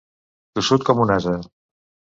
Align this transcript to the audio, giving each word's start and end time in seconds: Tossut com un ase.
Tossut 0.59 0.87
com 0.89 1.05
un 1.07 1.15
ase. 1.19 1.39